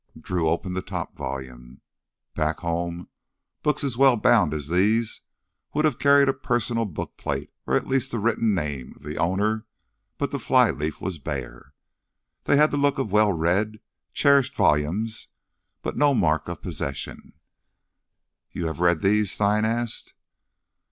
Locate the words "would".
5.75-5.85